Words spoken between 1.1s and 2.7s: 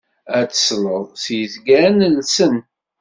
s yizgaren llsen.